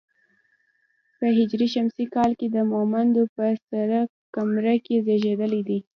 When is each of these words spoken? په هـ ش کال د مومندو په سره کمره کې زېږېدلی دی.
په 1.17 1.25
هـ 1.37 1.41
ش 1.73 1.77
کال 2.15 2.31
د 2.55 2.57
مومندو 2.73 3.23
په 3.35 3.45
سره 3.69 3.99
کمره 4.35 4.75
کې 4.85 4.95
زېږېدلی 5.05 5.61
دی. 5.67 5.79